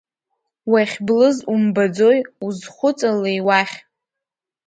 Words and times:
Уахьблыз 0.71 1.37
умбаӡои, 1.53 2.19
узхәыҵалеи 2.45 3.39
уахь? 3.47 3.75